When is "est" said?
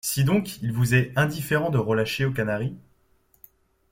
0.95-1.13